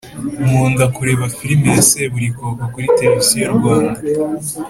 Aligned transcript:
Nkunda 0.47 0.85
kureba 0.95 1.23
filime 1.37 1.67
ya 1.75 1.83
seburikoko 1.89 2.61
kuri 2.73 2.87
televiziyo 2.97 3.45
Rwanda 3.57 3.99